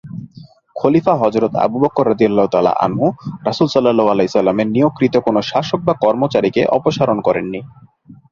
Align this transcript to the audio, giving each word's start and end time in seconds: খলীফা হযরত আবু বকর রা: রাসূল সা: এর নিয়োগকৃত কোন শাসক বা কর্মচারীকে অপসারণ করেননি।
খলীফা 0.75 1.13
হযরত 1.15 1.53
আবু 1.57 1.77
বকর 1.79 2.05
রা: 2.09 2.73
রাসূল 3.45 3.67
সা: 3.67 3.79
এর 4.59 4.67
নিয়োগকৃত 4.67 5.15
কোন 5.17 5.35
শাসক 5.41 5.79
বা 5.83 5.93
কর্মচারীকে 6.03 6.61
অপসারণ 6.77 7.17
করেননি। 7.21 7.59